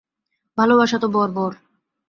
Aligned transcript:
ভালোবাসা 0.57 0.97
তো 0.99 1.07
বর্বর! 1.15 1.51